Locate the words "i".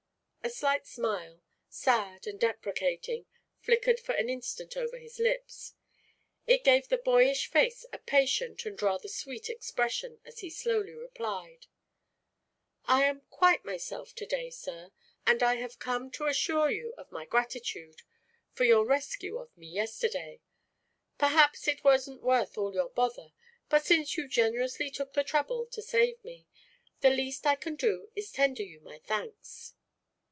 12.85-13.03, 15.43-15.57, 27.45-27.55